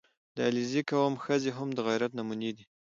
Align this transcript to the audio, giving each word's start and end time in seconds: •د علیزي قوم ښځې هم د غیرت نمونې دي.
•د 0.35 0.37
علیزي 0.47 0.81
قوم 0.89 1.13
ښځې 1.25 1.51
هم 1.57 1.67
د 1.73 1.79
غیرت 1.87 2.11
نمونې 2.19 2.51
دي. 2.57 2.65